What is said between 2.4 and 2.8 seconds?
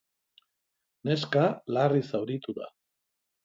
da.